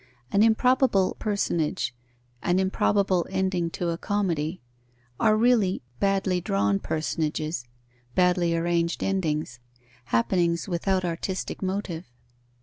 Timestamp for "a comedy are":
3.89-5.37